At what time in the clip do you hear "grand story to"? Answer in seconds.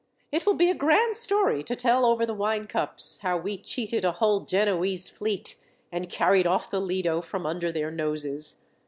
0.73-1.75